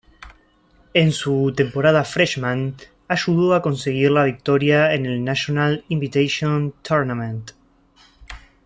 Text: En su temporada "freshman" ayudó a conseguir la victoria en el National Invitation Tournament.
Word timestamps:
En 0.95 1.11
su 1.11 1.53
temporada 1.55 2.03
"freshman" 2.03 2.73
ayudó 3.07 3.53
a 3.53 3.61
conseguir 3.61 4.09
la 4.09 4.23
victoria 4.23 4.95
en 4.95 5.05
el 5.05 5.23
National 5.23 5.85
Invitation 5.89 6.73
Tournament. 6.81 7.51